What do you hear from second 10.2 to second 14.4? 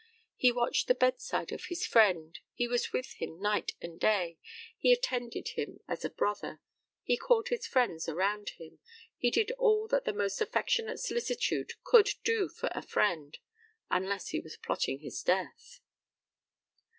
affectionate solicitude could do for a friend, unless he